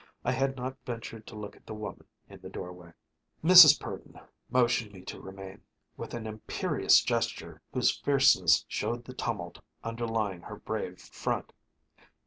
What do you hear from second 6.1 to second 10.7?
an imperious gesture whose fierceness showed the tumult underlying her